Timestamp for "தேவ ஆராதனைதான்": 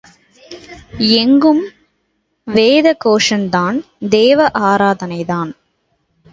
4.09-5.51